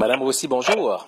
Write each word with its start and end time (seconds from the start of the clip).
Madame 0.00 0.22
Rossi, 0.22 0.48
bonjour. 0.48 1.04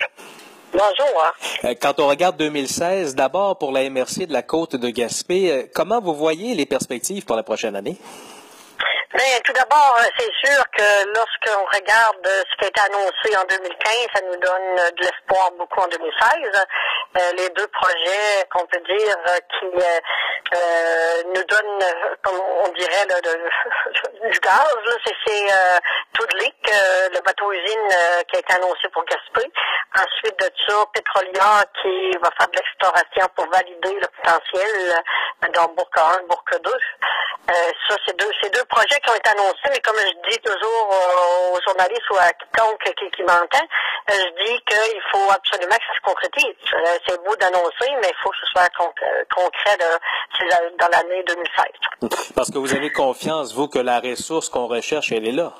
Bonjour. 0.71 1.33
Euh, 1.65 1.73
Quand 1.81 1.99
on 1.99 2.07
regarde 2.07 2.37
2016, 2.37 3.15
d'abord 3.15 3.57
pour 3.57 3.71
la 3.71 3.89
MRC 3.89 4.27
de 4.27 4.33
la 4.33 4.43
côte 4.43 4.75
de 4.75 4.89
Gaspé, 4.89 5.51
euh, 5.51 5.63
comment 5.73 5.99
vous 5.99 6.13
voyez 6.13 6.53
les 6.53 6.65
perspectives 6.67 7.25
pour 7.25 7.35
la 7.35 7.41
prochaine 7.43 7.75
année? 7.75 7.97
Bien, 9.15 9.39
tout 9.45 9.53
d'abord, 9.53 9.95
euh, 9.99 10.03
c'est 10.17 10.31
sûr 10.47 10.63
que 10.75 11.05
lorsqu'on 11.15 11.65
regarde 11.75 12.25
ce 12.25 12.55
qui 12.57 12.65
a 12.65 12.67
été 12.69 12.81
annoncé 12.81 13.37
en 13.37 13.45
2015, 13.47 14.07
ça 14.15 14.21
nous 14.25 14.39
donne 14.39 14.75
de 14.97 15.01
l'espoir 15.03 15.51
beaucoup 15.57 15.79
en 15.81 15.87
2016. 15.87 16.31
Euh, 17.15 17.19
les 17.37 17.49
deux 17.49 17.67
projets 17.67 18.45
qu'on 18.51 18.65
peut 18.65 18.81
dire 18.89 19.15
qui 19.59 19.67
euh, 19.77 21.23
nous 21.27 21.43
donnent, 21.43 21.89
comme 22.23 22.39
on 22.65 22.69
dirait, 22.69 23.05
là, 23.09 23.21
de- 23.21 24.12
du 24.31 24.39
gaz, 24.39 24.75
là, 24.85 24.93
c'est, 25.03 25.51
euh, 25.51 25.79
Toudlik, 26.13 26.55
euh, 26.71 27.09
le 27.13 27.21
bateau-usine 27.21 27.87
euh, 27.91 28.23
qui 28.23 28.37
a 28.37 28.39
été 28.39 28.53
annoncé 28.53 28.87
pour 28.93 29.03
Gaspé. 29.05 29.51
Ensuite 29.95 30.39
de 30.39 30.49
ça, 30.67 30.75
Petrolia 30.93 31.65
qui 31.81 32.11
va 32.21 32.29
faire 32.37 32.47
de 32.47 32.55
l'exploration 32.55 33.27
pour 33.35 33.49
valider 33.49 33.99
le 33.99 34.07
potentiel 34.07 34.93
euh, 35.43 35.47
dans 35.53 35.67
Bourg 35.73 35.89
1, 35.95 36.23
Bourg 36.27 36.43
2. 36.51 36.71
Euh, 37.49 37.71
ça, 37.89 37.95
c'est 38.05 38.17
deux, 38.17 38.29
c'est 38.41 38.53
deux 38.53 38.63
projets 38.65 38.99
qui 39.03 39.09
ont 39.09 39.15
été 39.15 39.29
annoncés, 39.29 39.69
mais 39.69 39.79
comme 39.81 39.97
je 39.97 40.29
dis 40.31 40.39
toujours 40.39 40.89
aux, 40.89 41.57
aux 41.57 41.61
journalistes 41.67 42.09
ou 42.11 42.15
à 42.15 42.31
quiconque 42.33 42.83
qui, 42.97 43.09
qui 43.11 43.21
m'entend, 43.23 43.65
euh, 44.09 44.13
je 44.13 44.45
dis 44.45 44.63
qu'il 44.65 45.01
faut 45.11 45.29
absolument 45.29 45.75
que 45.75 45.83
ça 45.87 45.95
se 45.95 46.01
concrétise. 46.03 46.55
Euh, 46.73 46.97
c'est 47.07 47.23
beau 47.23 47.35
d'annoncer, 47.35 47.89
mais 48.01 48.09
il 48.09 48.15
faut 48.23 48.29
que 48.29 48.37
ce 48.41 48.45
soit 48.51 48.69
con- 48.77 48.93
euh, 49.03 49.23
concret 49.35 49.77
dans 50.79 50.87
l'année 50.87 51.23
2016. 51.27 52.31
Parce 52.35 52.49
que 52.51 52.57
vous 52.57 52.73
avez 52.73 52.91
confiance, 52.91 53.53
vous, 53.53 53.67
que 53.67 53.79
la 53.79 53.99
ressource 53.99 54.49
qu'on 54.49 54.67
recherche, 54.67 55.11
elle 55.11 55.27
est 55.27 55.31
là. 55.31 55.53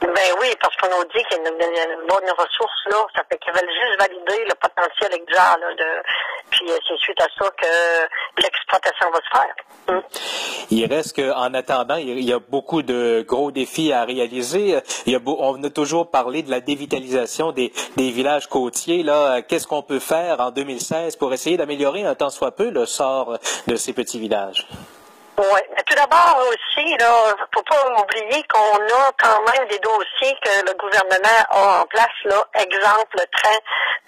Ben 0.00 0.32
oui, 0.40 0.48
parce 0.60 0.74
qu'on 0.76 0.88
nous 0.98 1.04
dit 1.04 1.22
qu'il 1.28 1.42
y 1.42 1.46
a 1.46 1.50
une, 1.50 2.06
bonne 2.08 2.30
ressource 2.30 2.80
là, 2.86 3.06
ça 3.14 3.22
fait 3.30 3.38
qu'ils 3.38 3.52
veulent 3.52 3.68
juste 3.68 3.98
valider 3.98 4.44
le 4.48 4.54
potentiel 4.54 5.12
exact 5.12 5.60
là, 5.60 5.66
puis 6.50 6.70
euh, 6.70 6.76
c'est 6.88 6.96
suite 6.98 7.20
à 7.20 7.26
ça 7.38 7.50
que 7.50 8.42
l'exploitation 8.42 9.06
va 9.10 9.18
se 9.18 9.38
faire. 9.38 9.54
Mm. 9.88 10.00
Il 10.70 10.86
reste 10.86 11.16
qu'en 11.16 11.52
attendant, 11.52 11.96
il 11.96 12.20
y 12.24 12.32
a 12.32 12.38
beaucoup 12.38 12.82
de 12.82 13.24
gros 13.26 13.50
défis 13.50 13.92
à 13.92 14.04
réaliser. 14.04 14.78
Il 15.06 15.12
y 15.12 15.16
a 15.16 15.18
beau- 15.18 15.36
on 15.40 15.62
a 15.64 15.70
toujours 15.70 16.10
parlé 16.10 16.42
de 16.42 16.50
la 16.50 16.60
dévitalisation 16.60 17.52
des, 17.52 17.72
des 17.96 18.10
villages 18.10 18.46
côtiers. 18.46 19.02
Là, 19.02 19.42
qu'est-ce 19.42 19.66
qu'on 19.66 19.82
peut 19.82 19.98
faire 19.98 20.40
en 20.40 20.50
2016 20.50 21.16
pour 21.16 21.32
essayer 21.32 21.56
d'améliorer 21.56 22.04
un 22.04 22.14
tant 22.14 22.30
soit 22.30 22.52
peu 22.52 22.70
le 22.70 22.86
sort 22.86 23.38
de 23.66 23.76
ces 23.76 23.92
petits 23.92 24.18
villages? 24.20 24.66
Oui. 25.40 25.60
Tout 25.86 25.94
d'abord 25.94 26.36
aussi, 26.48 26.96
là, 26.98 27.34
faut 27.54 27.62
pas 27.62 28.02
oublier 28.02 28.44
qu'on 28.52 28.76
a 28.76 29.10
quand 29.18 29.40
même 29.50 29.66
des 29.68 29.78
dossiers 29.78 30.36
que 30.44 30.66
le 30.66 30.74
gouvernement 30.74 31.40
a 31.50 31.80
en 31.80 31.86
place, 31.86 32.08
là. 32.24 32.44
Exemple, 32.54 33.16
le 33.16 33.24
train 33.38 33.56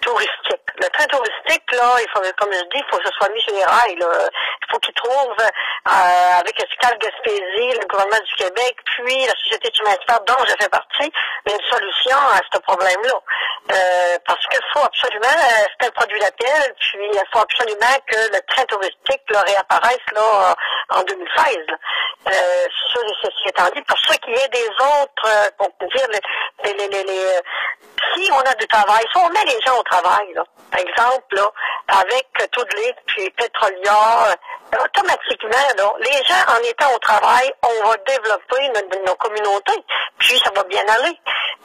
touristique. 0.01 0.61
Le 0.77 0.87
train 0.89 1.05
touristique, 1.07 1.71
là, 1.71 1.95
il 1.99 2.07
faut, 2.13 2.21
comme 2.37 2.53
je 2.53 2.61
dis, 2.69 2.77
il 2.77 2.85
faut 2.87 2.97
que 2.97 3.05
ce 3.05 3.11
soit 3.17 3.29
mis 3.29 3.41
sur 3.41 3.55
les 3.55 3.63
rails, 3.63 3.95
là. 3.95 4.29
Faut 4.73 4.79
qu'il 4.79 4.93
trouve, 4.95 5.35
euh, 5.39 6.39
avec 6.39 6.59
Escal 6.59 6.97
Gaspésie, 6.97 7.77
le 7.79 7.85
gouvernement 7.85 8.25
du 8.25 8.33
Québec, 8.33 8.75
puis 8.85 9.25
la 9.25 9.33
Société 9.43 9.69
fer 10.07 10.19
dont 10.25 10.43
je 10.47 10.55
fais 10.59 10.69
partie, 10.69 11.11
une 11.45 11.61
solution 11.69 12.17
à 12.17 12.41
ce 12.51 12.57
problème-là. 12.59 13.13
Euh, 13.71 14.17
parce 14.25 14.45
qu'il 14.47 14.59
faut 14.73 14.83
absolument, 14.83 15.27
euh, 15.27 15.65
c'est 15.79 15.87
un 15.87 15.91
produit 15.91 16.19
d'appel, 16.19 16.73
puis 16.79 16.99
il 17.13 17.21
faut 17.31 17.39
absolument 17.39 17.95
que 18.07 18.17
le 18.33 18.41
train 18.47 18.65
touristique 18.65 19.21
là, 19.29 19.41
réapparaisse 19.41 20.05
là, 20.13 20.55
en 20.89 21.03
2016. 21.03 21.57
là. 21.67 21.75
Euh, 22.29 22.65
ceci 23.21 23.49
étant 23.49 23.69
dit, 23.75 23.81
pour 23.83 23.99
qu'il 24.17 24.33
y 24.35 24.39
ait 24.39 24.47
des 24.49 24.67
autres, 24.69 25.25
euh, 25.27 25.49
peut 25.77 25.87
dire, 25.95 26.07
les, 26.63 26.73
les, 26.73 26.87
les, 26.87 27.03
les- 27.03 27.41
si 28.15 28.31
on 28.31 28.39
a 28.39 28.53
du 28.55 28.67
travail, 28.67 29.03
si 29.11 29.17
on 29.17 29.29
met 29.29 29.45
les 29.45 29.59
gens 29.61 29.77
au 29.77 29.83
travail, 29.83 30.33
là, 30.33 30.43
par 30.71 30.79
exemple, 30.81 31.35
là, 31.35 31.47
avec 31.99 32.51
Toudlik, 32.51 32.95
puis 33.07 33.29
Petrolia, 33.31 34.27
euh, 34.27 34.77
automatiquement, 34.83 35.67
là, 35.77 35.91
les 35.99 36.23
gens, 36.25 36.53
en 36.53 36.63
étant 36.63 36.93
au 36.93 36.99
travail, 36.99 37.51
on 37.63 37.87
va 37.87 37.95
développer 37.97 38.69
nos, 39.05 39.15
communautés, 39.15 39.83
puis 40.17 40.39
ça 40.39 40.51
va 40.55 40.63
bien 40.63 40.83
aller. 40.87 41.17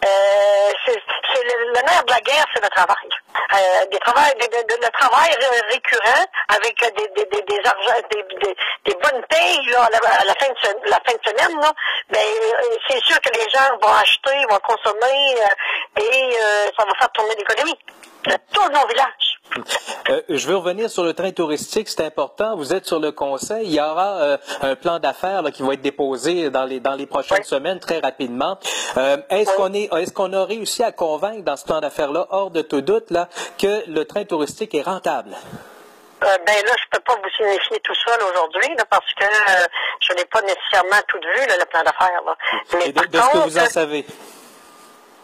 Euh, 0.04 0.70
c'est 0.84 1.42
le, 1.42 1.72
nerf 1.72 2.04
de 2.04 2.12
la 2.12 2.20
guerre, 2.20 2.44
c'est 2.54 2.62
le 2.62 2.69
travail. 2.69 3.08
Euh, 3.54 3.86
des 3.86 3.98
le 3.98 4.91
travail 4.91 5.30
ré- 5.30 5.60
récurrent 5.70 6.25
avec 6.48 6.78
des, 6.97 7.08
des, 7.08 7.25
des, 7.26 7.42
des, 7.42 8.54
des, 8.84 8.94
bonnes 8.94 9.25
payes 9.28 9.66
là, 9.70 9.84
à, 9.84 10.25
la, 10.25 10.34
fin 10.34 10.48
de, 10.48 10.91
la 10.91 10.98
fin 11.04 11.12
de 11.14 11.28
semaine, 11.28 11.60
là, 11.60 11.72
ben, 12.10 12.19
euh, 12.20 12.76
c'est 12.88 13.02
sûr 13.04 13.20
que 13.20 13.31
les 13.31 13.48
gens 13.50 13.76
vont 13.82 13.94
acheter, 13.94 14.44
vont 14.50 14.58
consommer 14.60 15.34
euh, 15.36 16.00
et 16.02 16.36
euh, 16.41 16.70
ça 16.76 16.84
va 16.84 16.94
faire 16.98 17.10
tourner 17.12 17.34
l'économie 17.36 17.78
de 18.25 18.36
tous 18.52 18.69
nos 18.70 18.86
villages. 18.86 19.27
Euh, 20.10 20.20
je 20.28 20.47
veux 20.48 20.56
revenir 20.56 20.88
sur 20.91 21.04
le 21.04 21.12
train 21.14 21.31
touristique, 21.32 21.88
c'est 21.88 22.04
important. 22.04 22.56
Vous 22.56 22.72
êtes 22.72 22.86
sur 22.86 22.98
le 23.00 23.12
conseil. 23.12 23.66
Il 23.66 23.75
y 23.75 23.81
aura 23.81 24.20
euh, 24.20 24.36
un 24.62 24.75
plan 24.76 24.98
d'affaires 24.98 25.42
qui 25.53 25.62
va 25.62 25.75
être 25.75 25.82
déposé 25.82 26.50
dans 26.50 26.64
les, 26.64 26.81
dans 26.81 26.94
les 26.94 27.06
prochaines 27.06 27.38
Oui. 27.38 27.44
semaines, 27.44 27.78
très 27.81 27.98
rapidement. 27.98 28.58
Euh, 28.97 29.16
est-ce 29.31 29.50
Oui. 29.50 29.56
qu'on 29.56 29.72
est, 29.75 29.92
est-ce 30.03 30.12
qu'on 30.12 30.32
a 30.32 30.44
réussi 30.44 30.82
à 30.82 30.92
convaincre 30.92 31.42
dans 31.44 31.56
ce 31.56 31.64
plan 31.64 31.81
d'affaires-là, 31.81 32.26
hors 32.31 32.50
de 32.50 32.62
tout 32.62 32.81
doute, 32.81 33.10
là, 33.10 33.28
que 33.58 33.88
le 33.91 34.04
train 34.04 34.25
touristique 34.25 34.75
est 34.75 34.82
rentable? 34.82 35.37
Ben 36.20 36.64
là, 36.66 36.72
je 36.76 36.84
peux 36.91 37.00
pas 37.04 37.14
vous 37.14 37.31
signifier 37.37 37.78
tout 37.84 37.94
ça 37.94 38.10
là, 38.19 38.25
aujourd'hui 38.32 38.69
parce 38.91 39.06
que 39.14 39.25
je 40.00 40.12
n'ai 40.14 40.25
pas 40.25 40.42
nécessairement 40.42 41.00
tout 41.06 41.19
vu 41.19 41.47
là, 41.47 41.54
le 41.60 41.64
plan 41.66 41.82
d'affaires. 41.84 42.20
Mais 42.75 42.88
Et 42.88 42.92
de, 42.92 42.98
ce 42.98 43.04
que 43.06 43.19
contre, 43.32 43.48
vous 43.48 43.58
en 43.58 43.66
savez? 43.66 44.04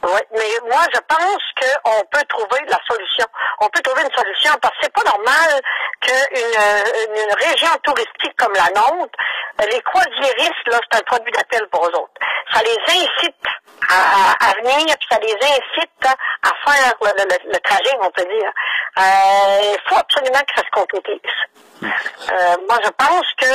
Oui, 0.04 0.20
mais 0.32 0.68
moi, 0.68 0.82
je 0.92 1.00
pense 1.08 1.42
qu'on 1.58 2.04
peut 2.12 2.24
trouver 2.28 2.60
la 2.68 2.78
solution. 2.86 3.24
On 3.60 3.68
peut 3.68 3.80
trouver 3.80 4.02
une 4.02 4.12
solution 4.12 4.52
parce 4.60 4.74
que 4.76 4.80
c'est 4.82 4.92
pas 4.92 5.02
normal 5.02 5.60
qu'une 6.00 6.36
une, 6.36 7.16
une 7.16 7.34
région 7.34 7.70
touristique 7.82 8.36
comme 8.36 8.52
la 8.52 8.68
nôtre, 8.68 9.18
euh, 9.62 9.66
les 9.70 9.80
croisiéristes, 9.80 10.66
là, 10.66 10.78
c'est 10.90 10.98
un 10.98 11.02
produit 11.06 11.32
d'appel 11.32 11.66
pour 11.70 11.86
eux 11.86 11.92
autres. 11.96 12.20
Ça 12.52 12.60
les 12.62 12.76
incite 12.86 13.46
à, 13.88 14.32
à- 14.50 14.54
venir, 14.62 14.96
puis 14.96 15.08
ça 15.10 15.18
les 15.18 15.34
incite 15.34 16.06
à 16.42 16.70
faire 16.70 16.94
le, 17.02 17.08
le- 17.22 17.52
le- 17.52 17.58
trajet, 17.60 17.96
on 18.00 18.10
peut 18.10 18.22
dire. 18.24 18.50
Euh, 18.98 19.72
Il 19.74 19.78
faut 19.88 19.96
absolument 19.98 20.40
que 20.40 20.54
ça 20.56 20.62
se 20.64 20.70
concrétise. 20.70 21.32
Euh, 21.82 22.56
moi, 22.68 22.78
je 22.84 22.90
pense 22.90 23.26
que 23.38 23.46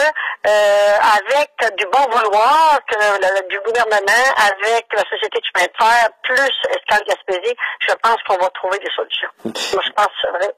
euh, 0.48 0.98
avec 1.18 1.76
du 1.78 1.86
bon 1.86 2.06
vouloir 2.12 2.80
que 2.88 2.96
le- 2.96 3.48
du 3.50 3.60
gouvernement, 3.62 4.26
avec 4.38 4.86
la 4.94 5.04
société 5.10 5.40
de 5.40 5.46
chemin 5.46 5.66
de 5.66 5.74
fer, 5.84 6.10
plus 6.24 6.54
Escal 6.76 7.02
Gaspésie, 7.08 7.56
je 7.88 7.94
pense 8.04 8.18
qu'on 8.28 8.38
va 8.38 8.50
trouver 8.52 8.78
des 8.80 8.92
solutions. 8.96 9.30
Moi, 9.46 9.54
je 9.84 9.92
pense 9.92 10.32
vrai. 10.34 10.54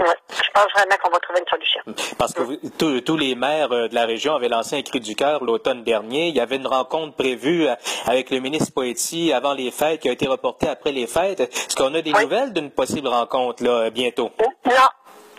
Ouais, 0.00 0.14
je 0.30 0.50
pense 0.54 0.66
vraiment 0.74 0.96
qu'on 1.02 1.10
va 1.10 1.18
trouver 1.18 1.40
une 1.40 1.48
solution. 1.48 1.80
Parce 2.18 2.32
que 2.32 2.42
vous- 2.42 2.56
tous- 2.78 3.00
tous 3.00 3.16
les 3.16 3.34
maires 3.34 3.72
euh, 3.72 3.88
de 3.88 3.94
la 3.94 4.06
région 4.06 4.34
avaient 4.36 4.48
lancé 4.48 4.76
un 4.76 4.82
cri 4.82 5.00
du 5.00 5.16
cœur 5.16 5.42
l'automne 5.42 5.82
dernier. 5.82 6.28
Il 6.28 6.36
y 6.36 6.40
avait 6.40 6.56
une 6.56 6.66
rencontre 6.68 7.16
prévue 7.16 7.66
euh, 7.66 7.74
avec 8.06 8.30
le 8.30 8.38
ministre 8.38 8.72
Poetti 8.72 9.32
avant 9.32 9.54
les 9.54 9.70
fêtes 9.72 10.00
qui 10.00 10.08
a 10.08 10.12
été 10.12 10.28
reportée 10.28 10.68
après 10.68 10.92
les 10.92 11.06
fêtes. 11.08 11.40
Est-ce 11.40 11.74
qu'on 11.74 11.94
a 11.94 12.00
des 12.02 12.12
Oui. 12.12 12.22
nouvelles 12.22 12.52
d'une 12.52 12.70
possible 12.70 13.08
rencontre 13.08 13.64
là, 13.64 13.70
euh, 13.86 13.90
bientôt? 13.90 14.30
Non, 14.66 14.72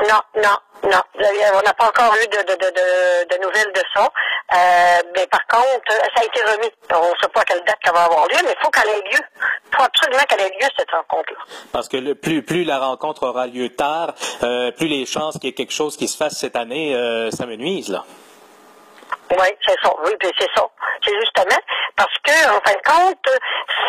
non, 0.07 0.21
non, 0.41 0.57
non. 0.83 1.01
Euh, 1.19 1.51
On 1.55 1.61
n'a 1.61 1.73
pas 1.73 1.87
encore 1.87 2.15
eu 2.15 2.27
de, 2.27 2.37
de, 2.37 2.53
de, 2.55 2.69
de, 2.71 3.35
de 3.35 3.41
nouvelles 3.43 3.73
de 3.73 3.81
ça. 3.93 4.07
Euh, 4.51 4.97
mais 5.15 5.27
par 5.27 5.45
contre, 5.47 5.91
ça 5.91 6.21
a 6.21 6.25
été 6.25 6.41
remis. 6.41 6.71
On 6.93 7.09
ne 7.11 7.15
sait 7.21 7.27
pas 7.33 7.41
à 7.41 7.45
quelle 7.45 7.63
date 7.65 7.77
ça 7.85 7.91
va 7.91 8.03
avoir 8.05 8.27
lieu, 8.27 8.37
mais 8.45 8.55
il 8.57 8.63
faut 8.63 8.69
qu'elle 8.71 8.89
ait 8.89 9.09
lieu. 9.11 9.19
Il 9.71 9.75
faut 9.75 9.83
absolument 9.83 10.23
qu'elle 10.27 10.41
ait 10.41 10.49
lieu, 10.59 10.67
cette 10.77 10.89
rencontre-là. 10.91 11.39
Parce 11.71 11.87
que 11.89 11.97
le- 11.97 12.15
plus, 12.15 12.43
plus 12.43 12.63
la 12.63 12.79
rencontre 12.79 13.23
aura 13.27 13.45
lieu 13.47 13.69
tard, 13.75 14.13
euh, 14.43 14.71
plus 14.71 14.87
les 14.87 15.05
chances 15.05 15.35
qu'il 15.35 15.45
y 15.45 15.49
ait 15.49 15.53
quelque 15.55 15.73
chose 15.73 15.97
qui 15.97 16.07
se 16.07 16.17
fasse 16.17 16.37
cette 16.37 16.55
année, 16.55 16.95
euh, 16.95 17.29
ça 17.31 17.45
me 17.45 17.55
nuise. 17.55 17.89
Là. 17.89 18.03
Oui, 19.31 19.47
c'est 19.67 19.75
ça. 19.83 19.93
Oui, 20.05 20.11
puis 20.19 20.31
c'est 20.39 20.49
ça. 20.55 20.65
C'est 21.05 21.13
justement 21.19 21.59
parce 21.95 22.15
que, 22.23 22.49
en 22.49 22.59
fin 22.61 22.73
de 22.73 22.81
compte, 22.83 23.27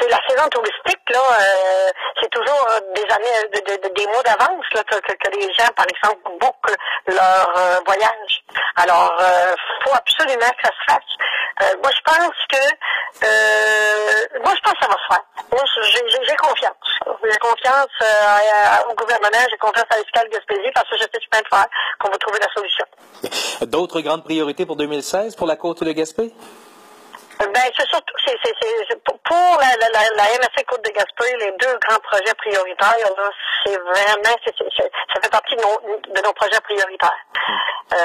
c'est 0.00 0.08
la 0.08 0.18
saison 0.28 0.48
touristique, 0.48 1.10
là, 1.10 1.18
euh, 1.40 1.90
c'est 2.20 2.28
toujours 2.30 2.66
euh, 2.70 2.80
des 2.94 3.02
années, 3.12 3.48
de- 3.52 3.94
des 3.94 4.06
mois 4.06 4.22
d'avance 4.22 4.64
là, 4.74 4.82
que, 4.84 5.28
les 5.36 5.52
gens, 5.54 5.68
par 5.76 5.86
exemple, 5.88 6.20
bookent 6.40 6.76
leur 7.06 7.52
euh, 7.56 7.80
voyage. 7.86 8.44
Alors, 8.76 9.12
euh, 9.20 9.52
faut 9.84 9.94
absolument 9.94 10.50
que 10.50 10.62
ça 10.66 10.70
se 10.70 10.92
fasse. 10.92 11.10
Euh, 11.62 11.76
moi, 11.82 11.90
je 11.94 12.02
pense 12.12 12.36
que, 12.48 13.24
euh, 13.26 14.40
moi, 14.44 14.52
je 14.56 14.60
pense 14.62 14.72
que 14.74 14.80
ça 14.84 14.88
va 14.88 14.96
se 14.96 15.14
faire. 15.14 15.24
Moi, 15.52 15.62
j'ai 16.26 16.36
confiance. 16.36 16.74
J'ai 17.24 17.38
confiance 17.38 17.88
euh, 18.02 18.90
au 18.90 18.94
gouvernement, 18.94 19.44
j'ai 19.50 19.58
confiance 19.58 19.86
à 19.94 19.98
Escal 20.00 20.28
Gaspésie 20.30 20.70
parce 20.74 20.88
que 20.88 20.96
je 20.96 21.02
sais 21.02 21.08
que 21.08 21.18
je 21.20 21.28
faire, 21.56 21.66
qu'on 21.98 22.10
va 22.10 22.18
trouver 22.18 22.38
la 22.40 22.48
solution. 22.54 22.84
D'autres 23.62 24.00
grandes 24.00 24.24
priorités 24.24 24.64
pour 24.64 24.76
2016 24.76 25.36
pour 25.36 25.46
la 25.46 25.56
côte 25.56 25.82
de 25.84 25.92
Gaspé? 25.92 26.32
Ben, 27.40 27.62
c'est 27.76 27.88
surtout, 27.88 28.14
c'est, 28.26 28.36
c'est, 28.44 28.54
c'est, 28.88 29.02
pour 29.02 29.18
la, 29.58 29.74
la, 29.80 29.88
la, 29.92 30.00
la 30.14 30.24
MSC 30.38 30.64
Côte 30.66 30.84
de 30.84 30.90
Gaspé, 30.90 31.24
les 31.38 31.52
deux 31.58 31.78
grands 31.88 31.98
projets 32.00 32.34
prioritaires, 32.34 33.10
là, 33.16 33.30
c'est 33.64 33.76
vraiment, 33.78 34.36
c'est, 34.44 34.54
c'est, 34.58 34.90
ça 35.14 35.20
fait 35.22 35.30
partie 35.30 35.56
de 35.56 35.62
nos, 35.62 36.14
de 36.14 36.20
nos 36.22 36.32
projets 36.34 36.60
prioritaires 36.60 37.16
euh, 37.94 37.96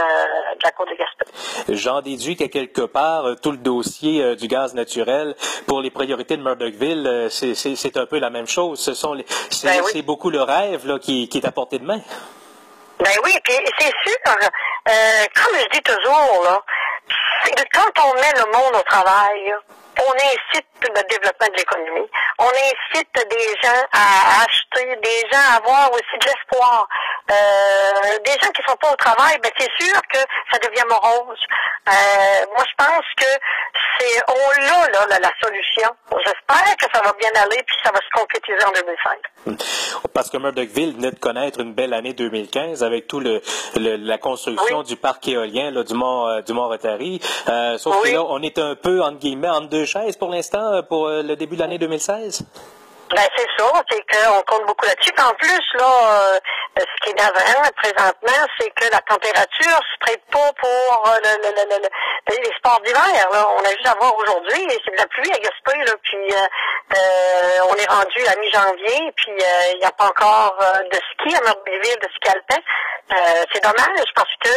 de 0.55 0.63
la 0.63 0.71
Côte 0.71 0.87
de 0.89 0.95
Gaspé. 0.95 1.25
J'en 1.75 2.01
déduis 2.01 2.37
qu'à 2.37 2.47
quelque 2.47 2.81
part, 2.81 3.25
tout 3.41 3.51
le 3.51 3.57
dossier 3.57 4.23
euh, 4.23 4.35
du 4.35 4.47
gaz 4.47 4.73
naturel 4.73 5.35
pour 5.67 5.81
les 5.81 5.91
priorités 5.91 6.37
de 6.37 6.41
Murdochville, 6.41 7.05
euh, 7.05 7.29
c'est, 7.29 7.55
c'est, 7.55 7.75
c'est 7.75 7.97
un 7.97 8.05
peu 8.05 8.19
la 8.19 8.29
même 8.29 8.47
chose. 8.47 8.79
Ce 8.79 8.93
sont 8.93 9.13
les, 9.13 9.25
c'est, 9.49 9.67
Ben 9.67 9.81
oui. 9.83 9.91
c'est 9.93 10.01
beaucoup 10.01 10.29
le 10.29 10.41
rêve 10.41 10.87
là, 10.87 10.97
qui, 10.97 11.27
qui 11.27 11.39
est 11.39 11.45
à 11.45 11.51
portée 11.51 11.79
de 11.79 11.85
main. 11.85 11.99
Ben 12.99 13.11
oui, 13.25 13.33
puis 13.43 13.53
c'est 13.77 13.91
sûr, 14.05 14.15
euh, 14.87 15.25
comme 15.35 15.59
je 15.59 15.69
dis 15.73 15.81
toujours, 15.83 16.43
là, 16.45 16.61
c'est 17.45 17.53
que 17.53 17.63
quand 17.73 18.07
on 18.07 18.13
met 18.15 18.33
le 18.35 18.51
monde 18.51 18.75
au 18.75 18.83
travail, 18.83 19.53
on 19.97 20.13
incite 20.13 20.67
le 20.81 21.01
développement 21.09 21.47
de 21.47 21.57
l'économie. 21.57 22.09
On 22.39 22.49
incite 22.49 23.29
des 23.29 23.47
gens 23.63 23.83
à 23.93 24.43
acheter, 24.43 24.95
des 24.97 25.29
gens 25.31 25.39
à 25.51 25.57
avoir 25.57 25.91
aussi 25.91 26.17
de 26.19 26.25
l'espoir. 26.25 26.87
Euh, 27.31 28.19
des 28.25 28.31
gens 28.33 28.51
qui 28.51 28.61
sont 28.67 28.75
pas 28.75 28.91
au 28.91 28.95
travail, 28.97 29.37
ben 29.41 29.51
c'est 29.57 29.71
sûr 29.79 29.99
que 30.13 30.19
ça 30.51 30.59
devient 30.59 30.83
morose. 30.89 31.39
Euh, 31.87 32.45
moi, 32.53 32.63
je 32.67 32.85
pense 32.85 33.05
que 33.17 33.25
c'est 33.99 34.21
on 34.27 34.61
l'a 34.61 34.87
là, 34.91 35.05
la, 35.09 35.19
la 35.19 35.31
solution. 35.41 35.89
J'espère 36.11 36.75
que 36.77 36.85
ça 36.93 37.01
va 37.03 37.13
bien 37.19 37.29
aller 37.41 37.61
puis 37.65 37.75
ça 37.83 37.91
va 37.91 37.99
se 37.99 38.09
concrétiser 38.19 38.63
en 38.65 38.71
2005. 39.45 39.57
Parce 40.13 40.29
que 40.29 40.37
Murdochville 40.37 40.95
venait 40.95 41.11
de 41.11 41.19
connaître 41.19 41.59
une 41.59 41.73
belle 41.73 41.93
année 41.93 42.13
2015 42.13 42.83
avec 42.83 43.07
tout 43.07 43.19
le, 43.19 43.41
le- 43.75 43.95
la 43.97 44.17
construction 44.17 44.79
Oui. 44.79 44.85
du 44.85 44.95
parc 44.95 45.27
éolien 45.27 45.71
là, 45.71 45.83
du 45.83 45.93
Mont 45.93 46.27
euh, 46.27 46.41
du 46.41 46.53
Mont 46.53 46.67
Rotary. 46.67 47.19
Euh, 47.49 47.77
sauf 47.77 47.95
Oui. 48.03 48.09
que 48.11 48.15
là, 48.15 48.23
on 48.27 48.41
est 48.41 48.57
un 48.59 48.75
peu 48.75 49.01
entre 49.01 49.19
guillemets 49.19 49.49
entre 49.49 49.69
deux 49.69 49.85
chaises 49.85 50.15
pour 50.17 50.29
l'instant 50.29 50.73
euh, 50.73 50.81
pour 50.81 51.07
euh, 51.07 51.21
le 51.21 51.35
début 51.35 51.55
de 51.55 51.61
l'année 51.61 51.77
2016. 51.77 52.43
Ben 53.11 53.21
c'est 53.37 53.47
ça, 53.57 53.71
c'est 53.89 54.01
qu'on 54.11 54.41
compte 54.43 54.65
beaucoup 54.65 54.85
là-dessus. 54.85 55.13
En 55.19 55.33
plus, 55.35 55.61
là, 55.75 55.85
euh, 56.33 56.39
ce 56.79 57.03
qui 57.03 57.11
est 57.11 57.13
navrant 57.21 57.69
présentement, 57.77 58.47
c'est 58.59 58.69
que 58.71 58.91
la 58.91 58.99
température 59.01 59.79
se 59.93 59.97
prête 59.99 60.23
pas 60.31 60.51
pour 60.59 61.07
euh, 61.07 61.17
le, 61.23 61.37
le- 61.43 61.53
le- 61.55 61.69
le- 61.69 61.83
le- 61.83 62.41
les 62.43 62.55
sports 62.57 62.81
d'hiver. 62.81 63.29
là. 63.31 63.47
On 63.57 63.61
a 63.63 63.69
juste 63.69 63.87
à 63.87 63.93
voir 63.99 64.13
aujourd'hui, 64.17 64.63
et 64.63 64.81
c'est 64.83 64.91
de 64.91 64.97
la 64.97 65.05
pluie 65.05 65.31
à 65.31 65.37
Gaspé, 65.37 65.77
là, 65.85 65.93
puis 66.01 66.33
euh, 66.33 66.97
euh, 66.97 67.69
on 67.69 67.75
est 67.75 67.89
rendu 67.89 68.25
à 68.27 68.35
mi-janvier, 68.37 69.11
puis 69.15 69.31
euh, 69.33 69.71
il 69.73 69.79
n'y 69.79 69.85
a 69.85 69.91
pas 69.91 70.05
encore 70.07 70.57
de 70.91 70.95
ski 71.13 71.35
à 71.35 71.41
Murphyville, 71.41 71.99
de 72.01 72.09
ski 72.15 72.29
alpin. 72.33 72.61
C'est 73.53 73.61
dommage 73.63 74.09
parce 74.15 74.33
que 74.43 74.49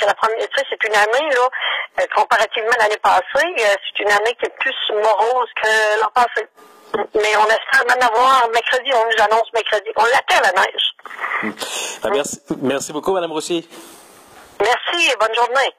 c'est 0.00 0.06
la 0.06 0.14
première, 0.14 0.38
tu 0.48 0.58
sais, 0.58 0.64
c'est 0.70 0.88
une 0.88 0.94
année 0.96 1.28
là, 1.36 2.06
comparativement 2.16 2.70
à 2.78 2.82
l'année 2.84 2.96
passée, 3.02 3.54
c'est 3.58 4.02
une 4.02 4.10
année 4.10 4.34
qui 4.40 4.46
est 4.46 4.56
plus 4.58 4.74
morose 4.90 5.50
que 5.62 6.00
l'an 6.00 6.08
passé. 6.14 6.48
Mais 7.14 7.36
on 7.36 7.46
espère 7.46 7.84
même 7.88 8.02
avoir 8.02 8.48
mercredi, 8.52 8.90
on 8.92 9.04
nous 9.04 9.24
annonce 9.24 9.52
mercredi. 9.52 9.90
On 9.96 10.04
l'attend 10.04 10.40
la 10.42 10.62
neige. 10.62 11.54
Ben, 12.02 12.10
merci, 12.12 12.40
merci 12.60 12.92
beaucoup, 12.92 13.12
Madame 13.12 13.32
Roussier. 13.32 13.66
Merci 14.60 15.10
et 15.10 15.16
bonne 15.18 15.34
journée. 15.34 15.70